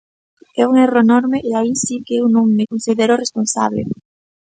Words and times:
É 0.61 0.63
un 0.69 0.73
erro 0.85 0.99
enorme 1.07 1.37
e 1.49 1.51
aí 1.59 1.71
si 1.83 1.95
que 2.05 2.15
eu 2.19 2.25
non 2.35 2.45
me 2.57 2.69
considero 2.71 3.19
responsable. 3.23 3.81